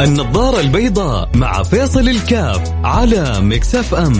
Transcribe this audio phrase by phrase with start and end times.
[0.00, 4.12] النظارة البيضاء مع فيصل الكاف على مكسف أم.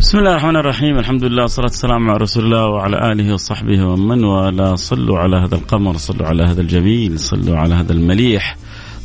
[0.00, 0.98] بسم الله الرحمن الرحيم.
[0.98, 4.74] الحمد لله والصلاة والسلام على رسول الله وعلى آله وصحبه ومن والاه.
[4.74, 8.56] صلوا على هذا القمر صلوا على هذا الجميل صلوا على هذا المليح.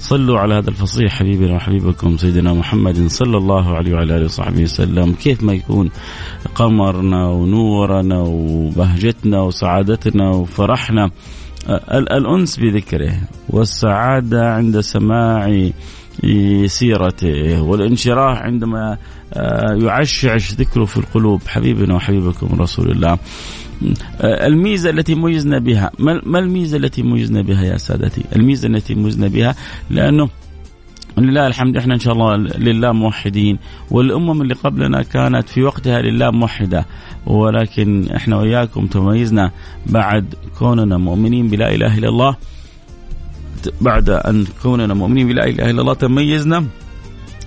[0.10, 5.14] صلوا على هذا الفصيح حبيبنا وحبيبكم سيدنا محمد صلى الله عليه وعلى آله وصحبه وسلم.
[5.14, 5.90] كيف ما يكون
[6.56, 11.12] قمرنا ونورنا وبهجتنا وسعادتنا وفرحنا
[11.94, 13.14] الأنس بذكره
[13.50, 15.70] والسعادة عند سماع
[16.66, 18.98] سيرته والانشراح عندما
[19.34, 23.18] آه، يعشعش ذكره في القلوب حبيبنا وحبيبكم رسول الله.
[24.22, 29.56] الميزة التي ميزنا بها ما الميزة التي ميزنا بها يا سادتي؟ الميزة التي ميزنا بها
[29.90, 30.30] لأنه
[31.18, 33.58] لله الحمد إحنا إن شاء الله لله موحدين
[33.92, 36.86] والأمم اللي قبلنا كانت في وقتها لله موحدة
[37.26, 39.52] ولكن إحنا واياكم تميزنا
[39.86, 42.36] بعد كوننا مؤمنين بلا إله إلا الله
[43.82, 46.66] بعد أن كوننا مؤمنين بلا إله إلا الله تميزنا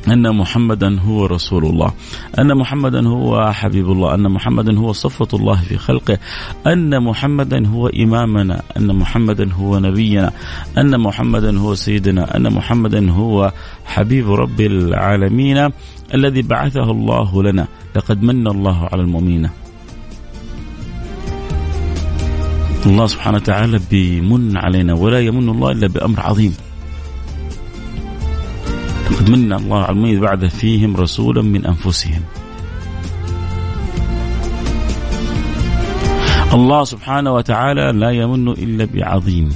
[0.09, 1.93] أن محمدا هو رسول الله.
[2.39, 4.15] أن محمدا هو حبيب الله.
[4.15, 6.19] أن محمدا هو صفة الله في خلقه.
[6.67, 8.63] أن محمدا هو إمامنا.
[8.77, 10.31] أن محمدا هو نبينا.
[10.79, 12.37] أن محمدا هو سيدنا.
[12.37, 13.53] أن محمدا هو
[13.85, 15.71] حبيب رب العالمين
[16.15, 17.67] الذي بعثه الله لنا.
[17.97, 19.51] لقد من الله على المؤمنين.
[22.87, 26.72] الله سبحانه وتعالى بيمن علينا ولا يمن الله إلا بأمر عظيم.
[29.11, 32.23] لقد من الله على المؤمنين بعد فيهم رسولا من أنفسهم.
[36.53, 39.49] الله سبحانه وتعالى لا يمن إلا بعظيم.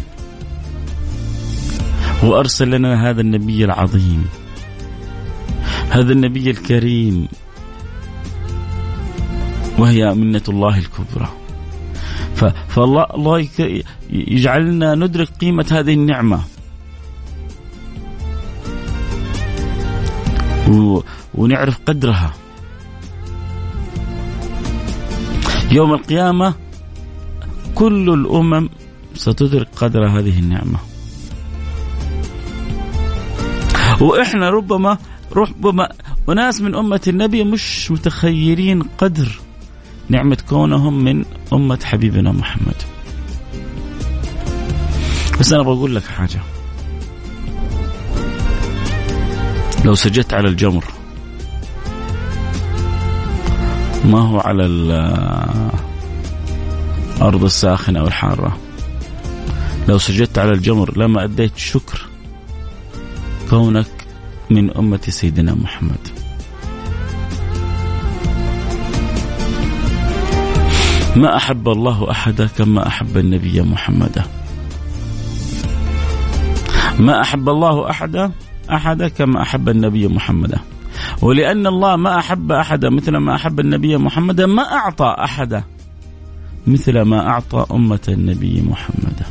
[2.23, 4.25] وأرسل لنا هذا النبي العظيم.
[5.91, 7.29] هذا النبي الكريم
[9.79, 11.29] وهي منة الله الكبرى.
[12.69, 13.49] فالله الله
[14.11, 16.41] يجعلنا ندرك قيمة هذه النعمة.
[21.35, 22.33] ونعرف قدرها.
[25.71, 26.55] يوم القيامة
[27.75, 28.69] كل الأمم
[29.15, 30.79] ستدرك قدر هذه النعمة.
[34.01, 34.99] وإحنا ربما
[35.33, 35.89] ربما
[36.27, 39.41] وناس من أمة النبي مش متخيلين قدر
[40.09, 42.83] نعمة كونهم من أمة حبيبنا محمد.
[45.41, 46.41] بس أنا بقول لك حاجة.
[49.87, 50.85] لو سجدت على الجمر.
[54.05, 54.67] ما هو على
[57.17, 58.57] الأرض الساخنة أو الحارة؟
[59.89, 62.07] لو سجدت على الجمر لما أديت شكر
[63.51, 63.87] كونك
[64.51, 66.09] من أمة سيدنا محمد.
[71.17, 74.23] ما أحب الله أحدا كما أحب النبي محمدا
[76.99, 78.33] ما أحب الله أحدا
[78.71, 80.59] أحدا كما أحب النبي محمدا
[81.23, 85.65] ولأن الله ما أحب أحدا مثل ما أحب النبي محمدا ما أعطى أحدا
[86.67, 89.23] مثل ما أعطى أمة النبي محمد.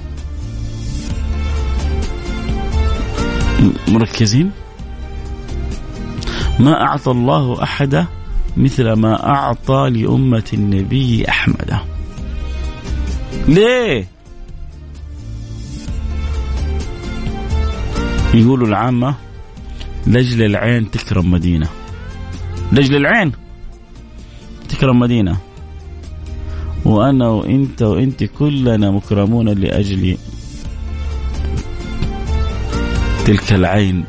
[3.87, 4.51] مركزين؟
[6.59, 8.05] ما أعطى الله أحدا
[8.57, 11.79] مثل ما أعطى لأمة النبي أحمد.
[13.47, 14.07] ليه؟
[18.33, 19.15] يقولوا العامة
[20.07, 21.67] لجل العين تكرم مدينة.
[22.71, 23.31] لجل العين
[24.69, 25.37] تكرم مدينة.
[26.85, 30.17] وأنا وأنت وأنت كلنا مكرمون لأجل
[33.25, 34.05] تلك العين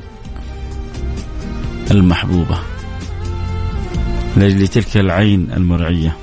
[1.90, 2.58] المحبوبة.
[4.36, 6.16] لأجل تلك العين المرعية.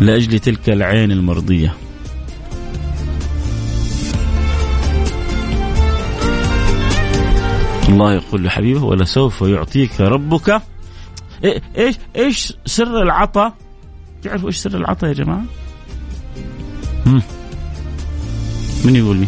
[0.00, 1.74] لأجل تلك العين المرضية.
[7.88, 10.62] الله يقول لحبيبه ولسوف يعطيك ربك
[11.78, 13.54] إيش إيش سر العطاء؟
[14.22, 15.44] تعرفوا إيش سر العطاء يا جماعة؟
[17.06, 17.22] مم.
[18.84, 19.26] من يقول لي؟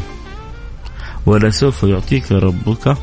[1.27, 2.97] ولسوف يعطيك ربك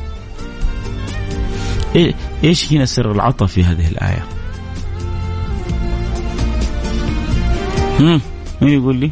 [1.96, 2.14] إيه
[2.44, 4.24] إيش هنا سر العطاء في هذه الآية؟
[8.00, 8.20] مم.
[8.62, 9.10] مين يقول لي؟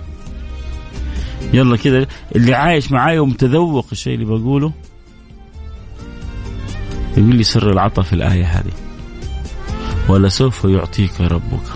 [1.53, 4.73] يلا كذا اللي عايش معاي ومتذوق الشيء اللي بقوله
[7.17, 8.73] يقول لي سر العطاء في الآية هذه.
[10.09, 11.67] ولسوف يعطيك ربك.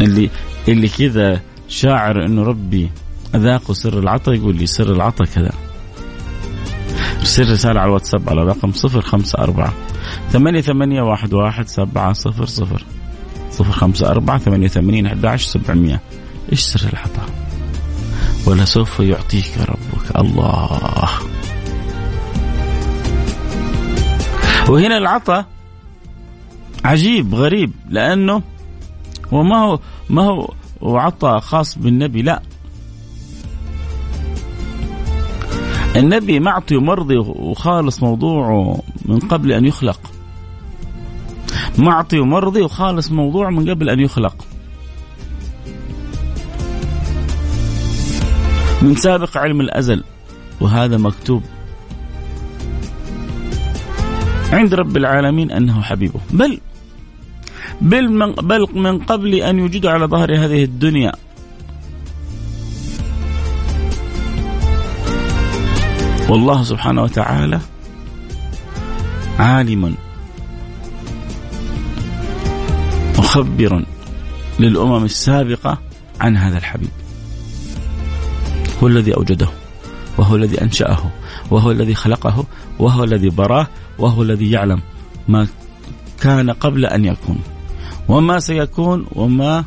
[0.00, 0.30] اللي
[0.68, 2.90] اللي كذا شاعر إنه ربي
[3.34, 5.52] أذاقه سر العطاء يقول لي سر العطاء كذا.
[7.20, 9.72] ارسل رسالة على الواتساب على رقم صفر خمسة أربعة
[10.30, 12.84] ثمانية ثمانية واحد واحد سبعة صفر صفر.
[13.50, 16.00] صفر خمسة أربعة ثمانية ثمانين أحد عشر سبعمية.
[16.52, 17.28] إيش سر العطاء
[18.46, 20.16] ولسوف يعطيك ربك.
[20.16, 21.08] الله.
[24.68, 25.46] وهنا العطاء
[26.84, 28.42] عجيب غريب لأنه
[29.32, 29.78] وما هو
[30.10, 32.42] ما هو عطاء خاص بالنبي لا.
[35.96, 40.00] النبي معطي ومرضي وخالص موضوعه من قبل أن يخلق.
[41.78, 44.46] معطي ومرضي وخالص موضوعه من قبل أن يخلق.
[48.82, 50.04] من سابق علم الأزل
[50.60, 51.42] وهذا مكتوب.
[54.54, 56.20] عند رب العالمين أنه حبيبه.
[56.30, 56.60] بل
[57.80, 61.12] بل من, بل من قبل أن يوجد على ظهر هذه الدنيا.
[66.28, 67.60] والله سبحانه وتعالى
[69.38, 69.94] عالم
[73.18, 73.84] مخبر
[74.60, 75.78] للأمم السابقة
[76.20, 76.90] عن هذا الحبيب.
[78.82, 79.48] هو الذي أوجده
[80.18, 81.10] وهو الذي أنشأه
[81.50, 82.44] وهو الذي خلقه
[82.78, 83.66] وهو الذي براه
[83.98, 84.80] وهو الذي يعلم
[85.28, 85.46] ما
[86.20, 87.40] كان قبل أن يكون.
[88.08, 89.64] وما سيكون وما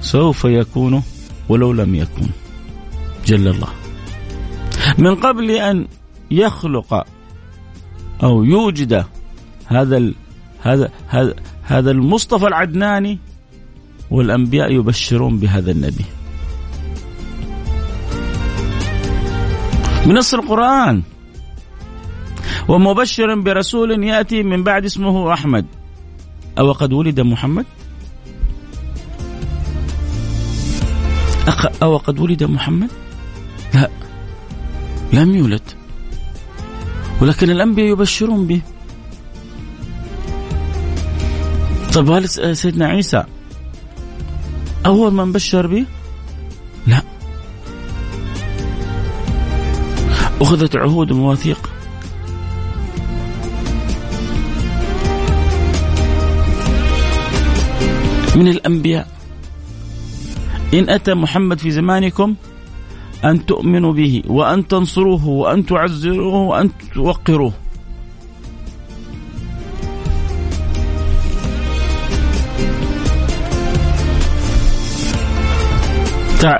[0.00, 1.02] سوف يكون
[1.48, 2.26] ولو لم يكن
[3.26, 3.68] جل الله.
[4.98, 5.86] من قبل أن
[6.30, 7.06] يخلق
[8.22, 9.04] أو يوجد
[9.66, 10.14] هذا ال
[10.62, 13.18] هذا هذا هذا المصطفى العدناني
[14.10, 16.04] والأنبياء يبشرون بهذا النبي.
[20.06, 21.02] من نص القرآن.
[22.70, 25.66] ومبشرا برسول يأتي من بعد اسمه أحمد
[26.58, 27.66] أو قد ولد محمد؟
[31.82, 32.90] أو قد ولد محمد؟
[33.74, 33.88] لا
[35.12, 35.62] لم يولد
[37.20, 38.60] ولكن الأنبياء يبشرون به
[41.94, 43.24] طيب هل سيدنا عيسى
[44.86, 45.86] أول من بشر به؟
[46.86, 47.02] لا
[50.40, 51.79] أخذت عهود ومواثيق
[58.36, 59.08] من الأنبياء.
[60.74, 62.34] إن أتى محمد في زمانكم
[63.24, 67.52] أن تؤمنوا به وأن تنصروه وأن تعزروه وأن توقروه.
[76.40, 76.58] تع...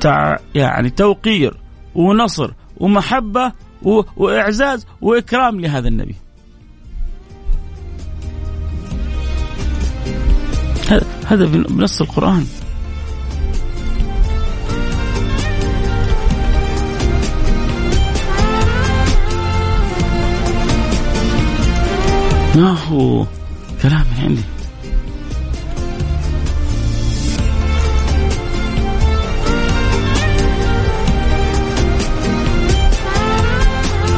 [0.00, 0.36] تع...
[0.54, 1.56] يعني توقير
[1.94, 3.52] ونصر ومحبة
[3.82, 4.02] و...
[4.16, 6.14] وإعزاز وإكرام لهذا النبي.
[11.26, 12.46] هذا بنص القرآن.
[22.56, 23.26] ما هو
[23.82, 24.42] كلام من عندي.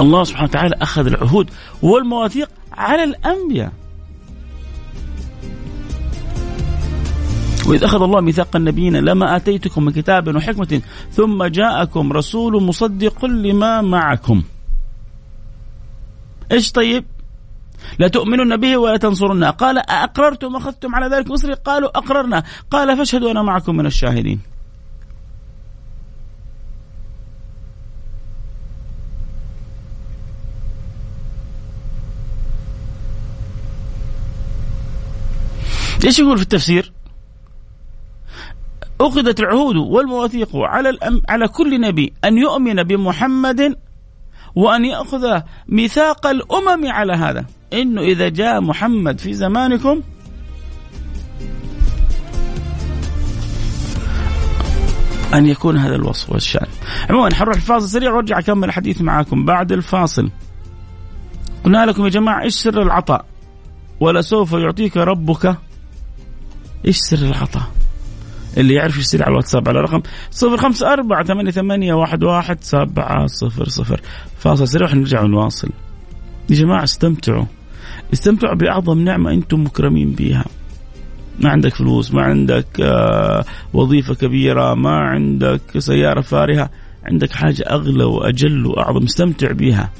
[0.00, 1.50] الله سبحانه وتعالى أخذ العهود
[1.82, 3.81] والمواثيق على الأنبياء.
[7.66, 10.82] وإذ أخذ الله ميثاق النبيين لما آتيتكم من كتاب وحكمة
[11.12, 14.42] ثم جاءكم رسول مصدق لما معكم.
[16.52, 17.04] إيش طيب؟
[17.98, 22.42] لا تؤمنون به ولا تنصرونه قال أقررتم أخذتم على ذلك مصري؟ قالوا أقررنا.
[22.70, 24.40] قال فاشهدوا أنا معكم من الشاهدين.
[36.04, 36.92] إيش يقول في التفسير؟
[39.02, 43.76] أخذت العهود والمواثيق على الأم على كل نبي أن يؤمن بمحمد
[44.54, 50.02] وأن يأخذ ميثاق الأمم على هذا إنه إذا جاء محمد في زمانكم
[55.34, 56.66] أن يكون هذا الوصف والشأن.
[57.10, 60.30] عموما حنروح الفاصل سريع وأرجع أكمل الحديث معاكم بعد الفاصل.
[61.64, 63.24] قلنا لكم يا جماعة إيش سر العطاء؟
[64.00, 65.56] ولسوف يعطيك ربك
[66.86, 67.81] إيش سر العطاء؟
[68.58, 70.02] اللي يعرف يرسل على الواتساب على رقم
[70.42, 73.26] 054 88 11 700
[74.38, 75.68] فاصل سريع ونرجع ونواصل.
[76.50, 77.44] يا جماعة استمتعوا.
[78.12, 80.44] استمتعوا بأعظم نعمة أنتم مكرمين بها
[81.40, 86.70] ما عندك فلوس ما عندك آه، وظيفة كبيرة ما عندك سيارة فارهة.
[87.04, 89.90] عندك حاجة أغلى وأجل وأعظم استمتع بها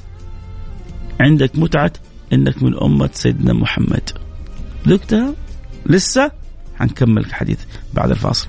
[1.21, 1.93] عندك متعة
[2.33, 4.11] أنك من أمة سيدنا محمد.
[4.89, 5.35] ذقتها
[5.87, 6.42] لسه؟
[6.83, 7.59] حنكمل الحديث
[7.95, 8.49] بعد الفاصل.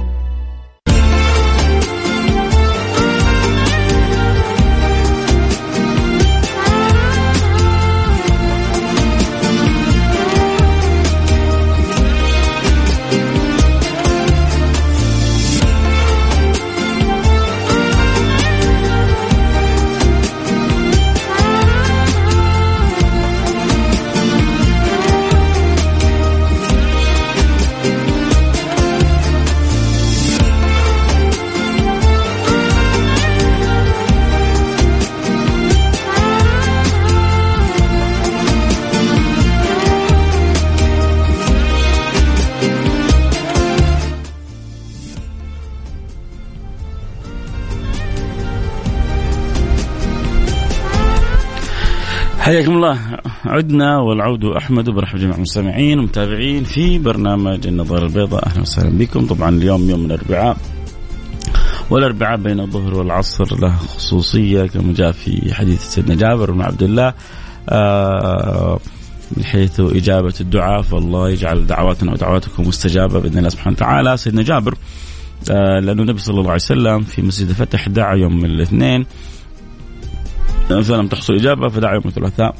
[52.41, 52.99] حياكم الله.
[53.45, 58.47] عدنا والعود أحمد وبرحب جميع المستمعين والمتابعين في برنامج النظاره البيضاء.
[58.47, 59.25] أهلا وسهلا بكم.
[59.25, 60.57] طبعا اليوم يوم الأربعاء.
[61.89, 67.13] والأربعاء بين الظهر والعصر له خصوصية كما جاء في حديث سيدنا جابر بن عبد الله
[67.69, 68.79] آه
[69.37, 74.17] من حيث إجابة الدعاء فالله يجعل دعواتنا ودعواتكم مستجابة بإذن الله سبحانه وتعالى.
[74.17, 74.75] سيدنا جابر
[75.51, 79.05] آه لأنه النبي صلى الله عليه وسلم في مسجد الفتح دعا يوم الاثنين
[80.81, 82.55] فلم تحصل إجابة فدعا يوم الثلاثاء.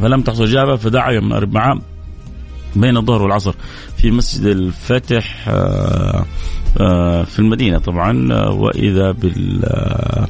[0.00, 1.78] فلم تحصل إجابة فدعا يوم الأربعاء
[2.76, 3.54] بين الظهر والعصر
[3.96, 6.24] في مسجد الفتح آه،
[6.80, 8.32] آه، في المدينة طبعا.
[8.32, 10.28] آه، وإذا بالفتح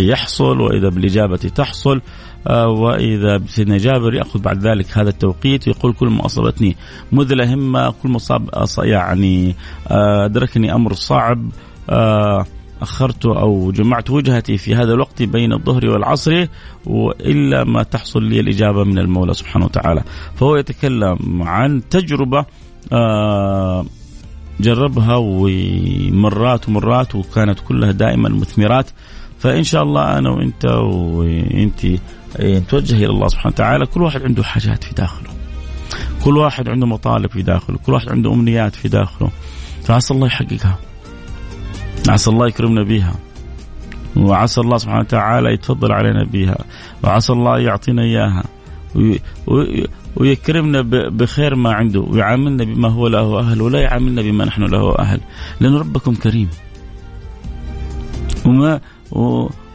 [0.00, 2.00] يحصل وإذا بالإجابة تحصل
[2.46, 6.76] وإذا سيدنا جابر يأخذ بعد ذلك هذا التوقيت ويقول كل ما أصابتني
[7.12, 9.54] مذلة همة كل ما صاب يعني
[10.26, 11.50] أدركني أمر صعب
[12.82, 16.46] أخرت أو جمعت وجهتي في هذا الوقت بين الظهر والعصر
[16.86, 20.02] وإلا ما تحصل لي الإجابة من المولى سبحانه وتعالى.
[20.36, 22.44] فهو يتكلم عن تجربة
[22.92, 23.86] آه
[24.60, 28.90] جربها ومرات ومرات وكانت كلها دائما مثمرات.
[29.38, 31.86] فإن شاء الله أنا وأنت وأنت
[32.40, 33.86] نتوجه إلى الله سبحانه وتعالى.
[33.86, 35.30] كل واحد عنده حاجات في داخله.
[36.24, 37.78] كل واحد عنده مطالب في داخله.
[37.86, 39.30] كل واحد عنده أمنيات في داخله.
[39.84, 40.78] فعسى الله يحققها.
[42.08, 43.14] عسى الله يكرمنا بها
[44.16, 46.58] وعسى الله سبحانه وتعالى يتفضل علينا بها
[47.04, 48.44] وعسى الله يعطينا إياها.
[50.16, 52.00] ويكرمنا بخير ما عنده.
[52.00, 55.20] ويعاملنا بما هو له أهل ولا يعاملنا بما نحن له أهل.
[55.60, 56.48] لأن ربكم كريم.
[58.46, 58.80] وما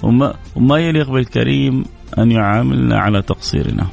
[0.03, 1.86] وما وما يليق بالكريم
[2.17, 3.88] أن يعاملنا على تقصيرنا.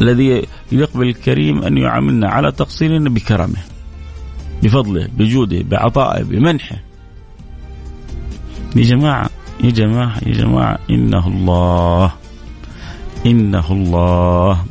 [0.00, 3.60] الذي يليق بالكريم أن يعاملنا على تقصيرنا بكرمه
[4.62, 6.87] بفضله بجوده بعطائه بمنحه.
[8.76, 9.30] يا جماعة
[9.64, 12.12] يا جماعة يا جماعة إنه الله
[13.26, 14.64] إنه الله.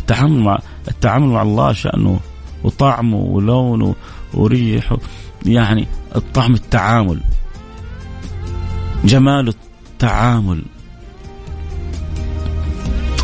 [0.00, 2.20] التعامل مع التعامل مع الله شأنه
[2.64, 3.94] وطعمه ولونه
[4.34, 4.98] وريحه
[5.46, 5.86] يعني
[6.16, 7.20] الطعم التعامل
[9.04, 9.54] جمال
[9.92, 10.62] التعامل.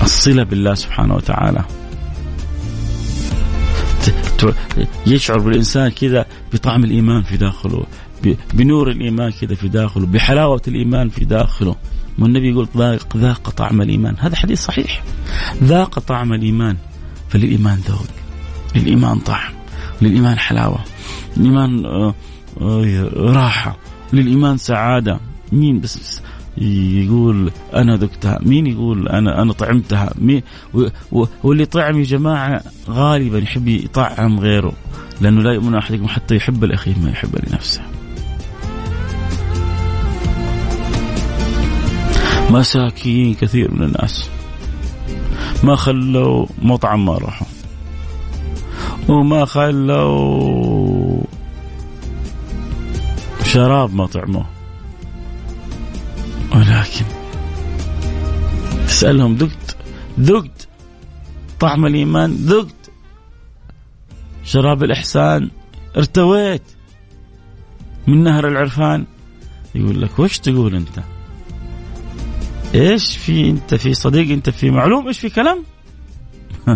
[0.02, 1.64] الصلة بالله سبحانه وتعالى.
[5.06, 7.86] يشعر بالإنسان كذا بطعم الإيمان في داخله.
[8.54, 11.76] بنور الإيمان كذا في داخله بحلاوة الإيمان في داخله.
[12.18, 14.16] والنبي يقول ذاق ذاق طعم الإيمان.
[14.18, 15.02] هذا حديث صحيح.
[15.62, 16.76] ذاق طعم الإيمان.
[17.28, 18.06] فللايمان ذوق.
[18.76, 19.52] للايمان طعم.
[20.02, 20.78] للإيمان حلاوة.
[21.36, 22.14] الإيمان آه،
[22.60, 23.76] آه، راحة.
[24.12, 25.20] للإيمان سعادة.
[25.52, 26.20] مين بس
[26.58, 30.42] يقول أنا ذقتها؟ مين يقول أنا أنا طعمتها؟ مين؟
[31.42, 34.72] واللي طعم يا جماعة غالبا يحب يطعم غيره.
[35.20, 37.82] لأنه لا يؤمن أحدكم حتى يحب لاخيه ما يحب لنفسه.
[42.54, 44.30] مساكين كثير من الناس.
[45.64, 47.46] ما خلوا مطعم ما راحوا.
[49.08, 51.22] وما خلوا
[53.44, 54.46] شراب ما طعموه.
[56.54, 57.04] ولكن
[58.86, 59.76] تسألهم ذقت
[60.20, 60.68] ذقت
[61.60, 62.90] طعم الإيمان ذقت
[64.44, 65.50] شراب الإحسان
[65.96, 66.62] ارتويت
[68.06, 69.04] من نهر العرفان.
[69.74, 71.13] يقول لك وش تقول أنت؟
[72.74, 75.64] إيش في أنت في صديق أنت في معلوم؟ إيش في كلام؟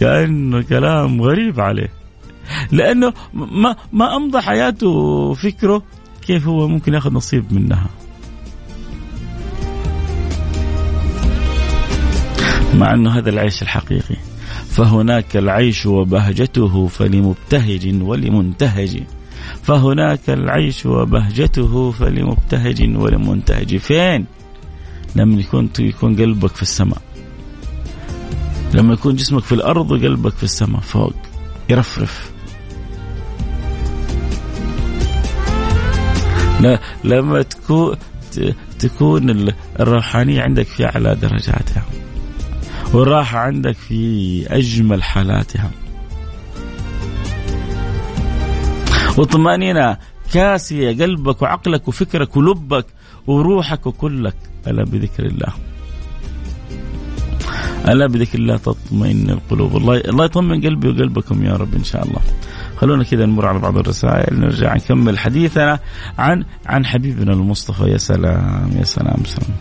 [0.00, 1.92] كأنه كلام غريب عليه.
[2.72, 5.82] لأنه ما ما أمضى حياته فكره
[6.26, 7.86] كيف هو ممكن ياخذ نصيب منها.
[12.74, 14.16] مع إنه هذا العيش الحقيقي.
[14.68, 19.02] فهناك العيش وبهجته فلمبتهج ولمنتهج.
[19.62, 23.76] فهناك العيش وبهجته فلمبتهج ولمنتهج.
[23.76, 24.26] فين؟
[25.16, 27.02] لما يكون يكون قلبك في السماء.
[28.74, 31.14] لما يكون جسمك في الأرض وقلبك في السماء فوق.
[31.70, 32.30] يرفرف.
[37.04, 37.96] لما تكون
[38.78, 41.84] تكون الروحانية عندك في أعلى درجاتها.
[42.92, 45.70] والراحة عندك في أجمل حالاتها.
[49.16, 49.96] والطمانينه
[50.32, 52.86] كاسية قلبك وعقلك وفكرك ولبك
[53.26, 54.36] وروحك وكلك.
[54.66, 55.52] ألا بذكر الله.
[57.88, 59.76] ألا بذكر الله تطمئن القلوب.
[59.76, 62.20] الله الله يطمن قلبي وقلبكم يا رب إن شاء الله.
[62.76, 64.40] خلونا كذا نمر على بعض الرسائل.
[64.40, 65.78] نرجع نكمل حديثنا
[66.18, 67.84] عن عن حبيبنا المصطفى.
[67.84, 69.56] يا سلام يا سلام سلام.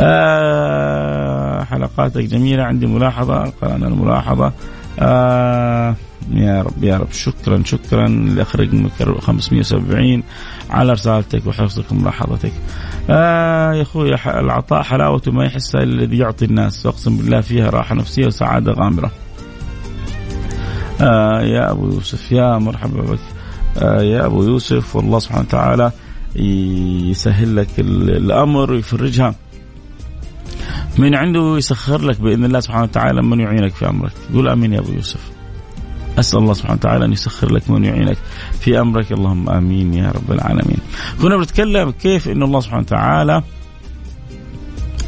[0.00, 2.62] آه حلقاتك جميلة.
[2.62, 3.52] عندي ملاحظة.
[3.62, 4.52] قرأنا الملاحظة.
[4.98, 5.94] آه
[6.30, 7.12] يا رب يا رب.
[7.12, 8.08] شكرا شكرا.
[8.08, 10.22] لاخ رقمك 570
[10.70, 12.52] على رسالتك وحرصك وملاحظتك.
[13.10, 16.86] آه يا أخوي العطاء حلاوته ما يحسها إلا الذي يعطي الناس.
[16.86, 19.10] واقسم بالله فيها راحة نفسية وسعادة غامرة.
[21.00, 23.18] آه يا أبو يوسف يا مرحبا بك.
[23.78, 25.92] آه يا أبو يوسف والله سبحانه وتعالى
[27.10, 29.34] يسهل لك الأمر ويفرجها
[30.98, 34.12] من عنده يسخر لك بإذن الله سبحانه وتعالى من يعينك في أمرك.
[34.34, 35.30] قول آمين يا أبو يوسف.
[36.18, 38.16] أسأل الله سبحانه وتعالى أن يسخر لك من يعينك
[38.60, 39.12] في أمرك.
[39.12, 40.78] اللهم آمين يا رب العالمين.
[41.22, 43.42] كنا بنتكلم كيف إن الله سبحانه وتعالى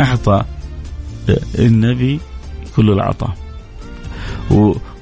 [0.01, 0.45] أعطى
[1.59, 2.21] النبي
[2.77, 3.35] كل العطاء.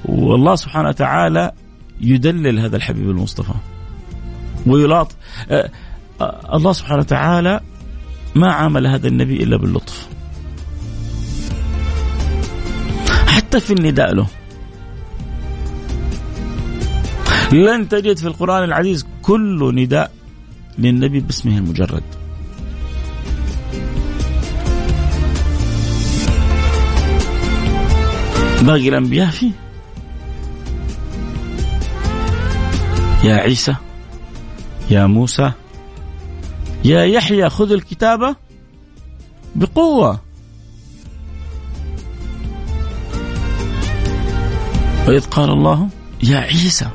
[0.05, 1.51] والله سبحانه وتعالى
[2.01, 3.53] يدلل هذا الحبيب المصطفى.
[4.67, 5.15] ويلاط
[6.53, 7.59] الله سبحانه وتعالى
[8.35, 10.07] ما عامل هذا النبي إلا باللطف.
[13.37, 14.27] حتى في النداء له.
[17.53, 20.11] لن تجد في القرآن العزيز كل نداء
[20.77, 22.03] للنبي باسمه المجرد.
[28.61, 29.51] باقي الأنبياء فيه.
[33.23, 33.75] يا عيسى
[34.89, 35.51] يا موسى
[36.85, 38.35] يا يحيى خذ الكتابة
[39.55, 40.26] بقوة.
[45.07, 45.89] وإذ قال الله
[46.23, 46.87] يا عيسى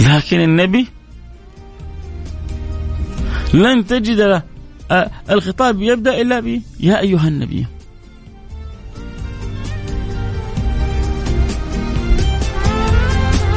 [0.00, 0.86] لكن النبي
[3.54, 4.42] لن تجد له
[5.30, 7.66] الخطاب يبدأ إلا ب يا أيها النبي.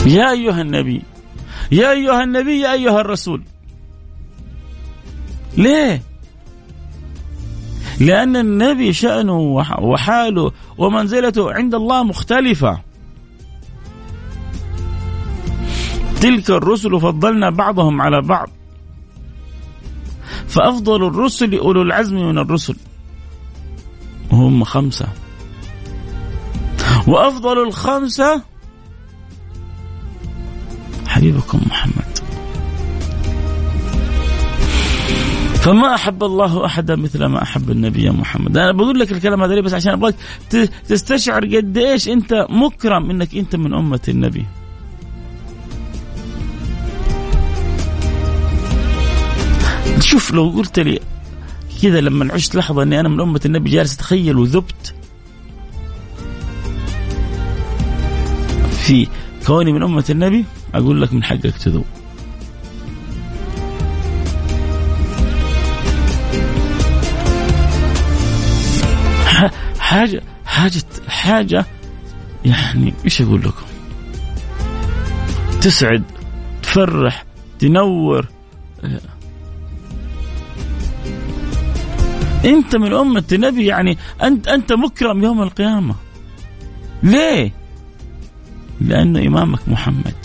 [0.05, 1.01] يا أيها النبي
[1.71, 3.43] يا أيها النبي يا أيها الرسول.
[5.57, 6.01] ليه؟
[7.99, 9.39] لأن النبي شأنه
[9.81, 12.81] وحاله ومنزلته عند الله مختلفة.
[16.21, 18.49] تلك الرسل فضلنا بعضهم على بعض.
[20.47, 22.75] فأفضل الرسل أولو العزم من الرسل.
[24.31, 25.07] وهم خمسة.
[27.07, 28.41] وأفضل الخمسة
[31.07, 31.59] حبيبكم
[35.65, 38.57] فما أحب الله أحدا مثل ما أحب النبي محمد.
[38.57, 40.15] أنا بقول لك الكلام هذا بس عشان أبغاك
[40.87, 44.45] تستشعر قد إيش أنت مكرم أنك أنت من أمة النبي.
[49.99, 50.99] شوف لو قلت لي
[51.81, 54.95] كذا لما عشت لحظة إني أنا من أمة النبي جالس أتخيل وذبت
[58.71, 59.07] في
[59.47, 61.85] كوني من أمة النبي أقول لك من حقك تذوب.
[69.85, 71.65] حاجة حاجة حاجة
[72.45, 73.65] يعني إيش أقول لكم؟
[75.61, 76.03] تسعد
[76.63, 77.25] تفرح
[77.59, 78.27] تنور.
[82.45, 85.95] أنت من أمة النبي يعني انت أنت مكرم يوم القيامة.
[87.03, 87.51] ليه؟
[88.81, 90.15] لأنه إمامك محمد.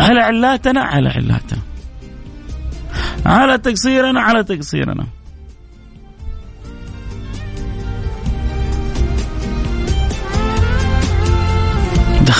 [0.00, 1.62] على علاتنا على علاتنا.
[3.26, 5.06] على تقصيرنا على تقصيرنا.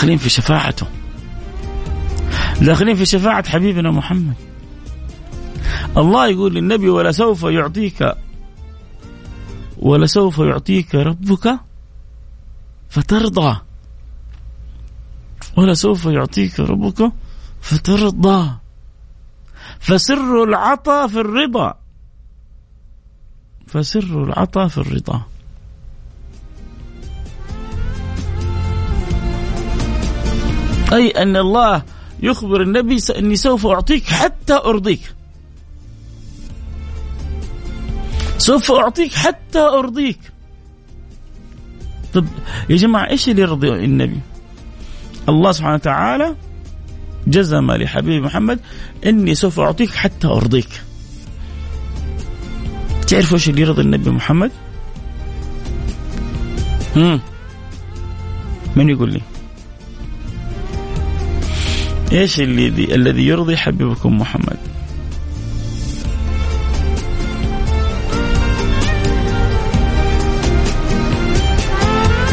[0.04, 0.86] داخلين في شفاعته.
[2.60, 4.34] داخلين في شفاعة حبيبنا محمد.
[5.96, 8.14] الله يقول للنبي ولسوف يعطيك
[9.78, 11.58] ولسوف يعطيك ربك
[12.88, 13.60] فترضى.
[15.56, 17.12] ولسوف يعطيك ربك
[17.60, 18.50] فترضى.
[19.80, 21.74] فسر العطاء في الرضا.
[23.66, 25.22] فسر العطاء في الرضا.
[30.94, 31.82] أي أن الله
[32.22, 35.14] يخبر النبي أني سوف أعطيك حتى أرضيك.
[38.38, 40.18] سوف أعطيك حتى أرضيك.
[42.14, 42.26] طب
[42.70, 44.20] يا جماعة إيش اللي يرضي النبي؟
[45.28, 46.36] الله سبحانه وتعالى
[47.26, 48.60] جزم لحبيب محمد
[49.06, 50.68] إني سوف أعطيك حتى أرضيك.
[53.06, 54.50] تعرفوا إيش اللي يرضي النبي محمد؟
[56.96, 57.20] مم.
[58.76, 59.20] من يقول لي؟
[62.14, 64.58] إيش اللي الذي يرضي حبيبكم محمد؟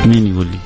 [0.05, 0.57] مين يقول لي؟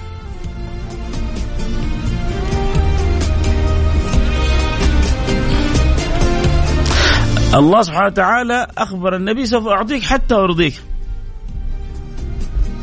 [7.53, 10.81] الله سبحانه وتعالى أخبر النبي سوف أعطيك حتى أرضيك.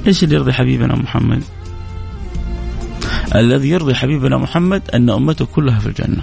[0.06, 1.42] إيش اللي يرضي حبيبنا محمد؟
[3.34, 6.22] الذي يرضي حبيبنا محمد أن أمته كلها في الجنة.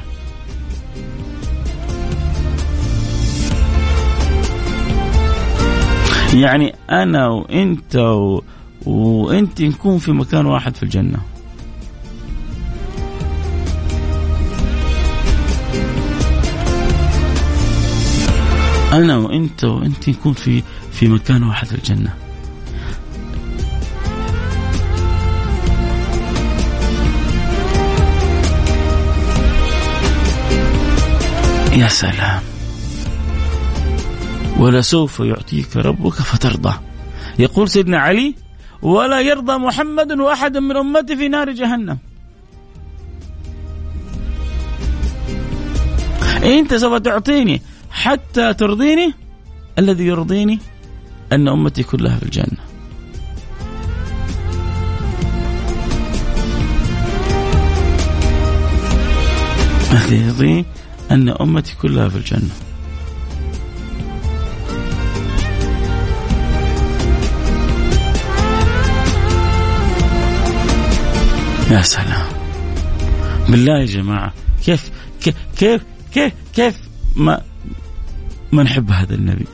[6.33, 8.41] يعني أنا وأنت و...
[8.85, 11.19] وأنت نكون في مكان واحد في الجنة.
[18.93, 22.28] أنا وأنت وأنت نكون في في مكان واحد في الجنة.
[31.79, 32.41] يا سلام.
[34.59, 36.73] ولسوف يعطيك ربك فترضى.
[37.39, 38.35] يقول سيدنا علي
[38.81, 41.97] ولا يرضى محمد وأحد من امته في نار جهنم.
[46.43, 47.61] أنت سوف تعطيني
[47.91, 49.13] حتى ترضيني
[49.79, 50.59] الذي يرضيني
[51.31, 52.63] أن أمتي كلها في الجنة.
[59.91, 60.65] الذي يرضيني
[61.11, 62.49] أن أمتي كلها في الجنة.
[71.71, 72.27] يا سلام.
[73.49, 74.33] بالله يا جماعة
[74.65, 74.91] كيف
[75.57, 76.75] كيف كيف كيف,
[77.15, 77.41] ما
[78.51, 79.45] ما نحب هذا النبي؟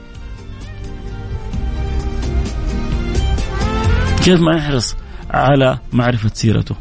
[4.23, 4.95] كيف ما نحرص
[5.29, 6.75] على معرفة سيرته؟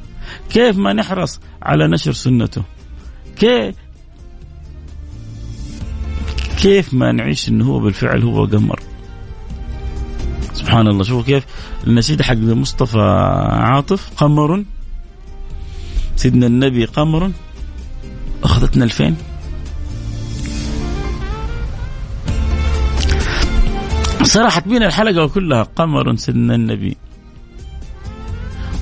[0.50, 2.62] كيف ما نحرص على نشر سنته؟
[3.36, 3.74] كيف
[6.64, 8.80] كيف ما نعيش إنه هو بالفعل هو قمر.
[10.52, 11.04] سبحان الله.
[11.04, 11.44] شوفوا كيف
[11.86, 12.98] النشيد حق مصطفى
[13.50, 14.64] عاطف قمر.
[16.16, 17.32] سيدنا النبي قمر.
[18.44, 19.16] أخذتنا الفين.
[24.22, 25.62] سرحت بينا الحلقة كلها.
[25.62, 26.96] قمر سيدنا النبي.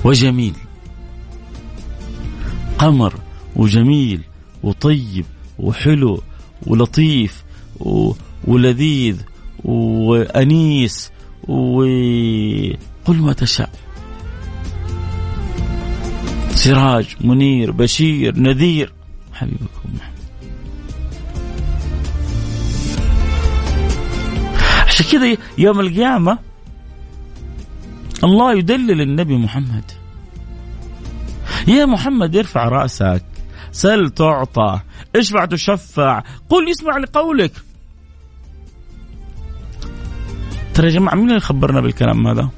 [0.03, 0.53] وجميل.
[2.77, 3.13] قمر
[3.55, 4.21] وجميل
[4.63, 5.25] وطيب
[5.59, 6.23] وحلو
[6.67, 7.42] ولطيف
[8.47, 9.21] ولذيذ
[9.65, 11.11] وأنيس
[11.47, 13.69] وقل ما تشاء.
[16.51, 18.93] سراج منير بشير نذير.
[19.33, 19.89] حبيبكم.
[24.87, 26.37] عشان كذا يوم القيامة
[28.23, 29.91] الله يدلل النبي محمد.
[31.67, 33.23] يا محمد ارفع رأسك
[33.71, 34.79] سل تعطى
[35.15, 37.51] اشفع تشفع قل يسمع لقولك.
[40.73, 42.49] ترى يا جماعة مين اللي خبرنا بالكلام هذا؟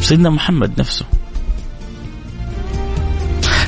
[0.00, 1.06] سيدنا محمد نفسه.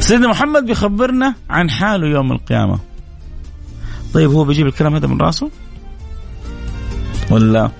[0.00, 2.78] سيدنا محمد بيخبرنا عن حاله يوم القيامة.
[4.14, 5.50] طيب هو بيجيب الكلام هذا من راسه؟
[7.30, 7.70] ولا؟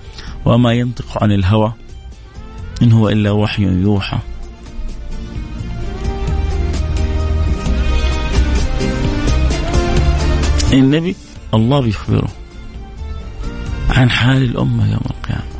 [0.45, 1.73] وما ينطق عن الهوى؟
[2.81, 4.17] إن هو إلا وحي يوحى.
[10.73, 11.15] النبي
[11.53, 12.29] الله بيخبره.
[13.99, 15.59] عن حال الأمة يوم القيامة.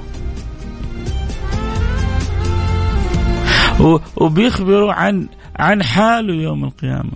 [4.18, 7.12] وبيخبروا عن عن حاله يوم القيامة.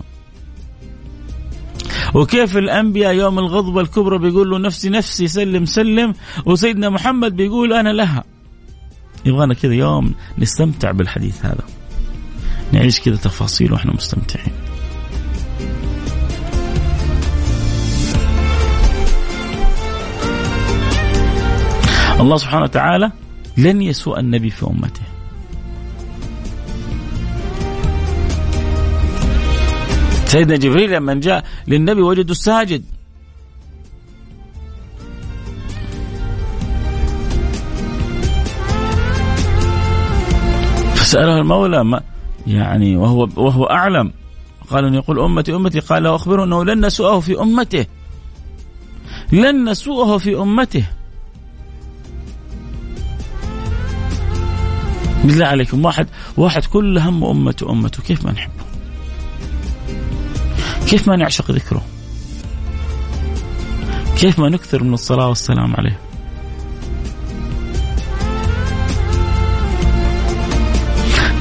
[2.13, 6.13] وكيف الأنبياء يوم الغضبة الكبرى بيقولوا نفسي نفسي سلم سلم
[6.45, 8.23] وسيدنا محمد بيقول أنا لها.
[9.25, 11.63] يبغانا كذا يوم نستمتع بالحديث هذا.
[12.71, 14.53] نعيش كذا تفاصيل وإحنا مستمتعين.
[22.23, 23.12] الله سبحانه وتعالى
[23.57, 25.01] لن يسوء النبي في أمته.
[30.25, 32.83] سيدنا جبريل لما جاء للنبي وجده ساجد
[40.95, 42.01] فسأله المولى ما
[42.47, 44.12] يعني وهو وهو أعلم.
[44.69, 45.79] قال يقول أمتي أمتي.
[45.79, 47.86] قال أخبره أنه لن نسوءه في أمته.
[49.31, 50.86] لن نسوءه في أمته.
[55.23, 56.07] بالله عليكم واحد
[56.38, 58.63] واحد كل هم امته أمته كيف ما نحبه؟
[60.88, 61.81] كيف ما نعشق ذكره؟
[64.17, 65.99] كيف ما نكثر من الصلاة والسلام عليه؟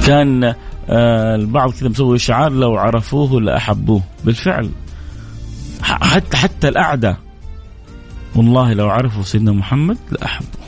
[0.06, 0.54] كان
[0.88, 4.70] آه، البعض كذا مسوي شعار لو عرفوه لأحبوه بالفعل
[5.82, 7.16] حتى حتى الأعداء
[8.36, 10.61] والله لو عرفوا سيدنا محمد لأحبوه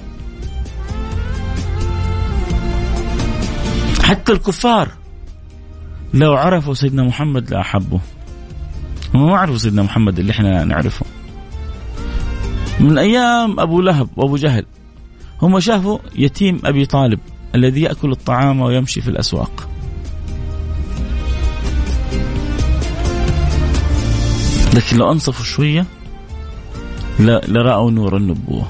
[4.04, 4.88] حتى الكفار
[6.14, 8.00] لو عرفوا سيدنا محمد لأحبوه
[9.14, 11.06] هم ما عرفوا سيدنا محمد اللي إحنا نعرفه.
[12.80, 14.66] من أيام أبو لهب وأبو جهل
[15.42, 17.18] هم شافوا يتيم أبي طالب
[17.54, 19.68] الذي يأكل الطعام ويمشي في الأسواق.
[24.74, 25.86] لكن لو أنصفوا شوية
[27.20, 28.66] لرأوا نور النبوة.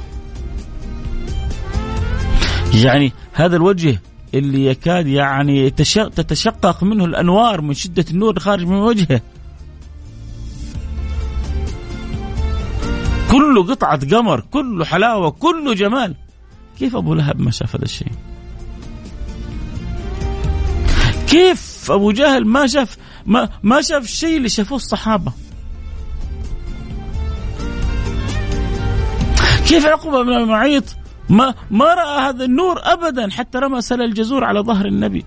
[2.75, 4.01] يعني هذا الوجه
[4.35, 9.21] اللي يكاد يعني تتشقق منه الأنوار من شدة النور خارج من وجهه.
[13.31, 16.15] كله قطعة قمر كله حلاوة كله جمال.
[16.79, 18.13] كيف أبو لهب ما شاف هذا الشيء؟
[21.29, 25.33] كيف أبو جهل ما شاف ما ما شاف الشيء اللي شافوه الصحابة؟
[29.69, 30.85] كيف عقبة بن المعيط
[31.29, 35.25] ما ما رأى هذا النور ابدا حتى رمى سل الجزور على ظهر النبي.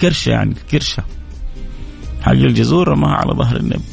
[0.00, 1.04] كرشة يعني الكرشه
[2.22, 3.84] حق الجزور رماها على ظهر النبي.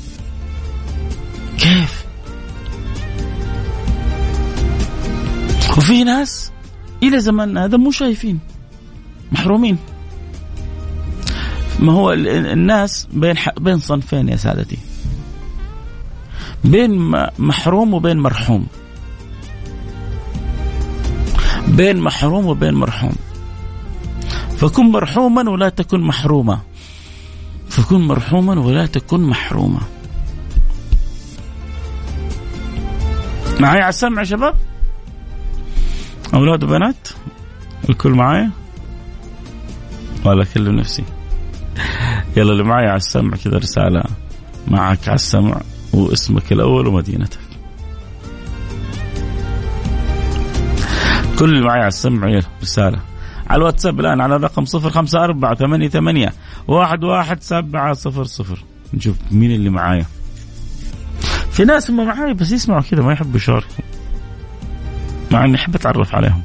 [1.57, 2.05] كيف؟
[5.77, 6.51] وفي ناس
[7.03, 8.39] إلى زماننا هذا مو شايفين
[9.31, 9.77] محرومين.
[11.79, 14.77] ما هو الناس بين بين صنفين يا سادتي.
[16.63, 18.67] بين محروم وبين مرحوم.
[21.73, 23.15] بين محروم وبين مرحوم.
[24.57, 26.59] فكن مرحوما ولا تكن محروما.
[27.69, 29.79] فكن مرحوما ولا تكن محروما.
[33.59, 34.55] معي على السمع يا شباب؟
[36.33, 37.07] أولاد وبنات؟
[37.89, 38.51] الكل معايا؟
[40.25, 41.03] ولا أكلم نفسي.
[42.37, 44.03] يلا اللي معي على السمع كذا رسالة
[44.67, 45.61] معك على السمع
[45.93, 47.42] واسمك الأول ومدينتك.
[51.39, 52.99] كل اللي معي على السمع يلا رسالة
[53.49, 56.33] على الواتساب الآن على الرقم صفر خمسة أربعة ثمانية ثمانية.
[56.67, 58.63] واحد واحد سبعة صفر صفر.
[58.93, 60.05] نشوف مين اللي معايا.
[61.51, 63.83] في ناس هم معاي بس يسمعوا كذا ما يحبوا يشاركوا
[65.31, 66.41] مع إني أحب أتعرف عليهم.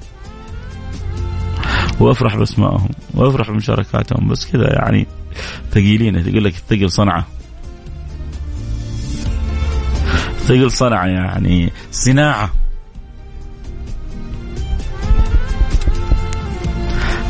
[2.00, 4.28] وأفرح بأسمائهم وأفرح بمشاركاتهم.
[4.28, 5.06] بس كذا يعني
[5.70, 6.24] ثقيلين.
[6.24, 7.26] تقول لك الثقل صنعة.
[10.38, 12.50] ثقل صنعة يعني صناعة.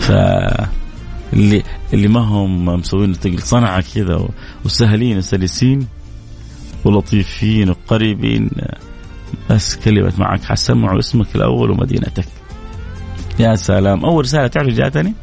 [0.08, 0.12] ف
[1.92, 4.28] اللي ما هم مسوين صنعة كذا
[4.64, 5.86] وسهلين وسلسين
[6.84, 8.50] ولطيفين وقريبين.
[9.50, 12.24] بس كلمة معك حسمع اسمك الأول ومدينتك.
[13.38, 14.04] يا سلام.
[14.04, 15.14] أول رسالة تعرف جاتني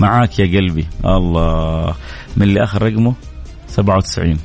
[0.00, 0.86] معاك يا قلبي.
[1.04, 1.94] الله.
[2.36, 3.14] من اللي أخر رقمه؟
[3.68, 4.38] 97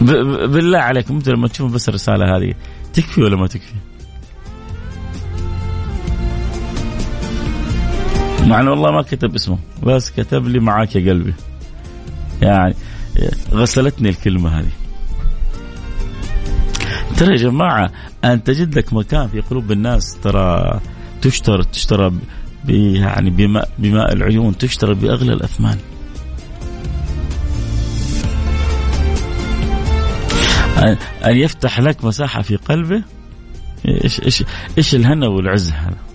[0.00, 2.54] بالله عليكم أنتم لما تشوفوا بس الرسالة هذه
[2.92, 3.74] تكفي ولا ما تكفي؟
[8.46, 11.34] مع إنه والله ما كتب اسمه بس كتب لي معاك يا قلبي.
[12.42, 12.74] يعني
[13.52, 14.72] غسلتني الكلمة هذه.
[17.16, 17.92] ترى يا جماعة
[18.24, 20.80] أن تجد لك مكان في قلوب الناس ترى
[21.22, 22.12] تشترى تشترى
[22.68, 25.78] يعني بماء, بماء العيون تشترى بأغلى الأثمان.
[31.24, 33.02] أن يفتح لك مساحة في قلبه
[34.04, 34.44] إيش إيش
[34.78, 36.05] إيش الهنا والعز هذا؟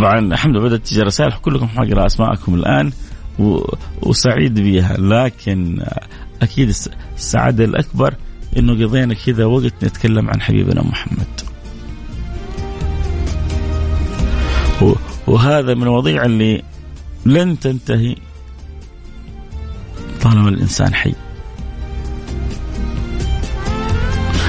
[0.00, 2.92] طبعا الحمد لله بدأت تجي رسائل كلكم حقرأ أسماءكم الآن
[4.02, 5.82] وسعيد بها لكن
[6.42, 6.74] أكيد
[7.16, 8.14] السعادة الأكبر
[8.56, 11.26] إنه قضينا كذا وقت نتكلم عن حبيبنا محمد
[15.26, 16.62] وهذا من المواضيع اللي
[17.26, 18.16] لن تنتهي
[20.22, 21.14] طالما الإنسان حي.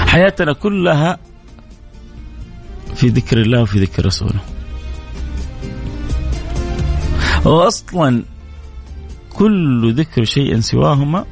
[0.08, 1.18] حياتنا كلها
[2.96, 4.40] في ذكر الله وفي ذكر رسوله.
[7.46, 8.24] واصلا
[9.34, 11.26] كل ذكر شيء سواهما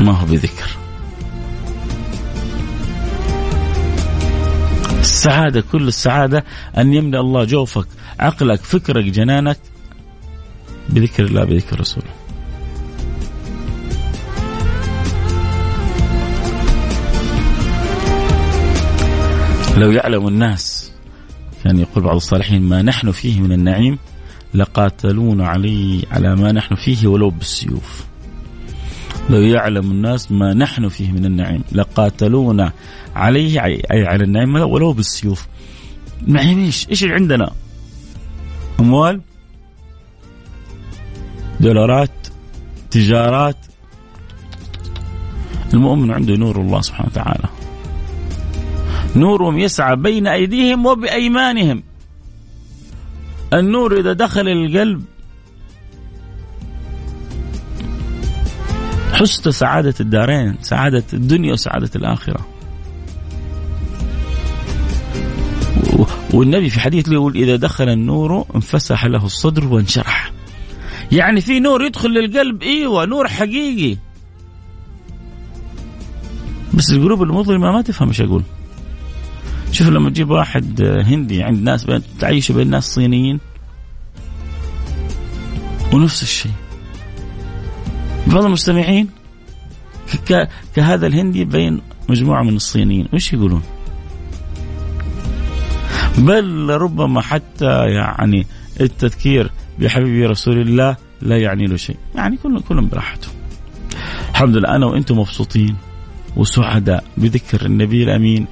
[0.00, 0.76] ما هو بذكر.
[4.98, 6.44] السعادة كل السعادة
[6.78, 7.86] أن يملأ الله جوفك
[8.20, 9.58] عقلك فكرك جنانك
[10.88, 12.10] بذكر الله بذكر رسوله
[19.76, 20.92] لو يعلم الناس
[21.66, 23.98] كان يقول بعض الصالحين ما نحن فيه من النعيم
[24.54, 28.04] لقاتلون علي على ما نحن فيه ولو بالسيوف
[29.30, 32.72] لو يعلم الناس ما نحن فيه من النعيم لقاتلونا
[33.16, 35.46] عليه أي على النعيم ولو بالسيوف
[36.22, 37.52] النعيم إيش؟ إيش عندنا؟
[38.80, 39.20] أموال
[41.60, 42.28] دولارات
[42.90, 43.56] تجارات
[45.74, 47.55] المؤمن عنده نور الله سبحانه وتعالى
[49.16, 51.82] نورهم يسعى بين أيديهم وبأيمانهم.
[53.52, 55.04] النور إذا دخل القلب
[59.12, 62.46] حست سعادة الدارين سعادة الدنيا وسعادة الآخرة.
[66.34, 70.32] والنبي في حديث يقول إذا دخل النور انفسح له الصدر وانشرح.
[71.12, 73.96] يعني في نور يدخل للقلب إيوه نور حقيقي.
[76.74, 78.42] بس القلوب المظلمة ما تفهم إيش أقول.
[79.72, 81.86] شوف لما تجيب واحد هندي عند ناس
[82.18, 83.40] تعيشه بين ناس صينيين
[85.92, 86.52] ونفس الشيء.
[88.26, 89.08] بعض المستمعين
[90.74, 93.62] كهذا الهندي بين مجموعة من الصينيين وش يقولون؟
[96.18, 98.46] بل ربما حتى يعني
[98.80, 101.96] التذكير بحبيبي رسول الله لا يعني له شيء.
[102.14, 103.28] يعني كلهم كلهم براحته
[104.30, 105.76] الحمد لله أنا وأنتم مبسوطين
[106.36, 108.46] وسعداء بذكر النبي الأمين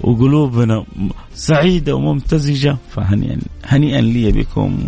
[0.00, 0.84] وقلوبنا
[1.34, 4.78] سعيدة وممتزجة فهنيئا هنيئا لي بكم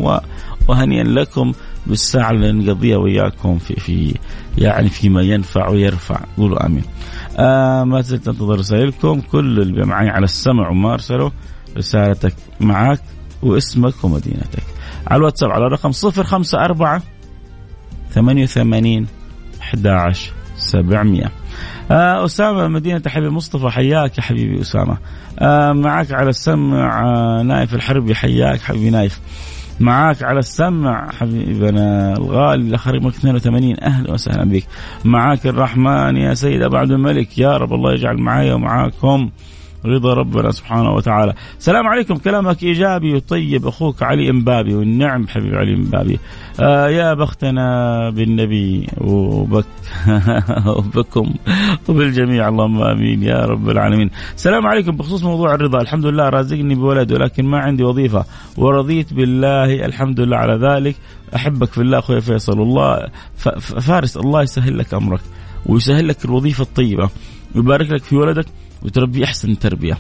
[0.69, 1.53] وهنيئا لكم
[1.87, 4.15] بالساعة اللي نقضيها وياكم في في
[4.59, 6.21] يعني فيما ينفع ويرفع.
[6.37, 6.85] قولوا آمين.
[7.37, 9.21] آه ما زلت أنتظر رسائلكم.
[9.21, 11.31] كل اللي معي على السمع وما ارسلوا
[11.77, 13.01] رسالتك معك
[13.43, 14.63] واسمك ومدينتك.
[15.07, 17.01] على الواتساب على الرقم 054
[18.15, 19.07] 88
[19.61, 21.31] 11 700
[21.91, 24.97] آه أسامة مدينة حبيب مصطفى حياك يا حبيبي أسامة.
[25.39, 29.21] آه معك على السمع آه نايف الحربي حياك حبيبي نايف.
[29.81, 34.65] معاك على السمع حبيبنا الغالي الاخ 82 أهلا وسهلا بك.
[35.05, 37.39] معاك الرحمن يا سيد أبو عبد الملك.
[37.39, 39.31] يا رب الله يجعل معايا ومعاكم
[39.87, 41.35] رضا ربنا سبحانه وتعالى.
[41.59, 42.15] السلام عليكم.
[42.15, 43.67] كلامك إيجابي وطيب.
[43.67, 46.19] أخوك علي إمبابي والنعم حبيبي علي إمبابي.
[46.61, 49.65] آه يا بختنا بالنبي وبك
[50.77, 51.35] وبكم
[51.89, 52.49] وبالجميع.
[52.49, 54.11] اللهم آمين يا رب العالمين.
[54.37, 54.97] السلام عليكم.
[54.97, 58.25] بخصوص موضوع الرضا، الحمد لله رازقني بولد ولكن ما عندي وظيفة
[58.57, 60.97] ورضيت بالله الحمد لله على ذلك.
[61.37, 62.59] أحبك في الله أخوي فيصل.
[62.59, 63.09] والله
[63.81, 65.21] فارس الله يسهل لك أمرك
[65.67, 67.11] ويسهل لك الوظيفة الطيبة
[67.55, 68.47] ويبارك لك في ولدك
[68.83, 69.99] وتربي أحسن تربية.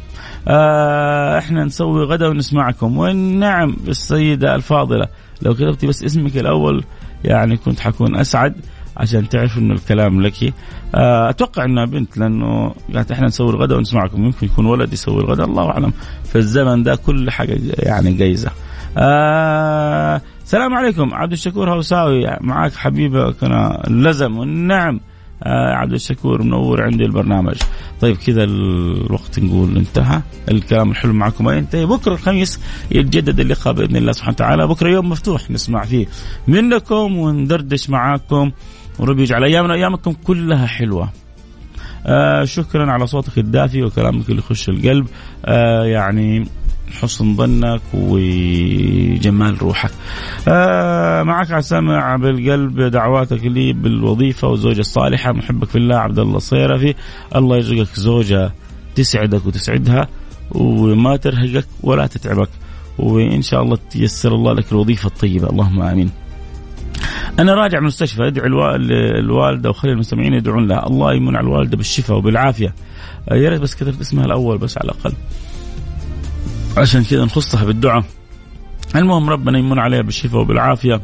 [0.48, 2.98] آه إحنا نسوي غدا ونسمعكم.
[2.98, 5.08] والنعم السيده الفاضلة.
[5.44, 6.84] لو كتبتي بس اسمك الأول
[7.24, 8.54] يعني كنت حكون أسعد
[8.96, 10.54] عشان تعرف إنه الكلام لك.
[10.94, 15.46] آه أتوقع إنها بنت لأنه قالت إحنا نسوي الغداء ونسمعكم يمكن يكون ولد يسوي الغداء
[15.46, 15.92] الله أعلم.
[16.24, 18.50] في الزمن ده كل حاجة يعني جايزة.
[18.98, 25.00] آه السلام عليكم عبد الشكور هوساوي معاك حبيبك أنا لزم والنعم.
[25.46, 27.56] عبد الشكور منور عندي البرنامج.
[28.00, 30.20] طيب كذا الوقت نقول انتهى.
[30.50, 34.66] الكلام الحلو معكم ما ينتهي بكرة الخميس يتجدد اللقاء بإذن الله سبحانه وتعالى.
[34.66, 36.06] بكرة يوم مفتوح نسمع فيه
[36.48, 38.50] منكم وندردش معاكم.
[38.98, 41.08] وربي يجعل أيامنا ايامكم كلها حلوة.
[42.06, 45.06] آه شكرا على صوتك الدافي وكلامك اللي يخش القلب.
[45.44, 46.46] آه يعني
[46.92, 49.90] حسن ظنك وجمال روحك.
[50.48, 55.32] آه معك على السمع بالقلب دعواتك لي بالوظيفة والزوجة الصالحة.
[55.32, 56.94] محبك في الله عبد الله الصيرفي
[57.36, 58.52] الله يرزقك زوجة
[58.94, 60.08] تسعدك وتسعدها
[60.50, 62.48] وما ترهقك ولا تتعبك.
[62.98, 65.50] وإن شاء الله تيسر الله لك الوظيفة الطيبة.
[65.50, 66.10] اللهم آمين.
[67.38, 68.46] أنا راجع من المستشفى ادعي
[69.18, 70.86] الوالدة وخلي المستمعين يدعون لها.
[70.86, 72.74] الله يمن على الوالدة بالشفاء وبالعافية.
[73.32, 75.12] يا ريت بس كتبت اسمها الأول بس على الأقل.
[76.76, 78.04] عشان كذا نخصها بالدعاء.
[78.96, 81.00] المهم ربنا يمن عليها بالشفاء وبالعافية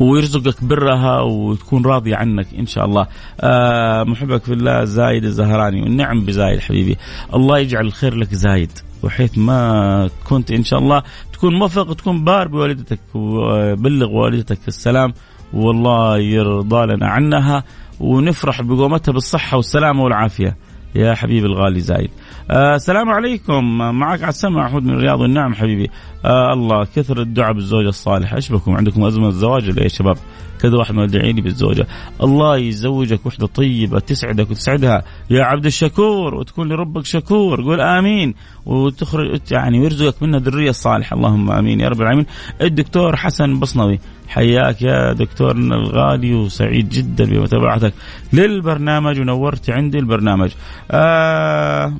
[0.00, 3.06] ويرزقك برها وتكون راضية عنك إن شاء الله.
[3.40, 6.96] آه محبك في الله زايد الزهراني والنعم بزايد حبيبي.
[7.34, 8.70] الله يجعل الخير لك زايد
[9.02, 15.14] وحيث ما كنت إن شاء الله تكون موفق وتكون بار بوالدتك وبلغ والدتك السلام
[15.52, 17.64] والله يرضى لنا عنها
[18.00, 20.56] ونفرح بقومتها بالصحة والسلامة والعافية.
[20.94, 22.10] يا حبيبي الغالي زايد.
[22.50, 23.78] آه السلام عليكم.
[23.78, 25.90] معك على السمع محمود من الرياض والنعم حبيبي.
[26.24, 30.16] آه الله كثر الدعاء بالزوجة الصالحة إيش بكم عندكم أزمة الزواج ولا يا شباب؟
[30.62, 31.86] كذا واحد مدعي لي بالزوجة
[32.22, 35.02] الله يزوجك وحدة طيبة تسعدك وتسعدها.
[35.30, 37.62] يا عبد الشكور وتكون لربك شكور.
[37.62, 38.34] قول آمين.
[38.66, 41.16] وتخرج يعني ويرزقك منها ذرية صالحة.
[41.16, 41.80] اللهم آمين.
[41.80, 42.26] يا رب العالمين.
[42.60, 43.98] الدكتور حسن بصنوي.
[44.28, 47.92] حياك يا دكتورنا الغالي وسعيد جدا بمتابعتك
[48.32, 50.50] للبرنامج ونورت عندي البرنامج.
[50.90, 51.94] آه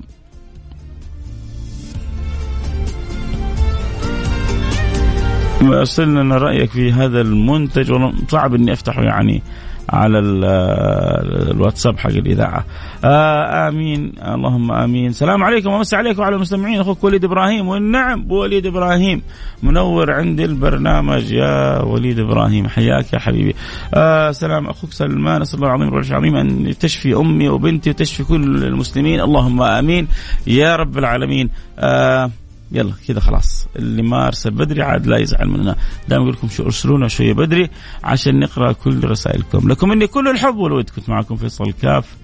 [5.62, 7.92] ارسل لنا رأيك في هذا المنتج
[8.28, 9.42] صعب إني أفتحه يعني
[9.90, 12.64] على الواتساب حق الإذاعة.
[13.04, 15.12] آه آمين اللهم آمين.
[15.12, 19.22] سلام عليكم ومسي عليكم وعلى المستمعين أخوك وليد إبراهيم والنعم وليد إبراهيم
[19.62, 23.54] منور عندي البرنامج يا وليد إبراهيم حياك يا حبيبي.
[23.94, 28.64] آه سلام أخوك سلمان أسأل الله العظيم رب العالمين أن تشفي أمي وبنتي وتشفي كل
[28.64, 30.08] المسلمين اللهم آمين
[30.46, 31.50] يا رب العالمين.
[31.78, 32.30] آه
[32.72, 33.66] يلا كذا خلاص.
[33.76, 35.76] اللي ما أرسل بدري عاد لا يزعل مننا.
[36.08, 37.70] دائما أقول لكم شو أرسلونا شوية بدري
[38.04, 39.68] عشان نقرأ كل رسائلكم.
[39.68, 40.90] لكم مني كل الحب والود.
[40.90, 42.16] كنت معكم فيصل كاف.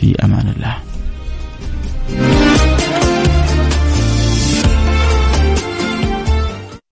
[0.00, 0.78] في أمان الله.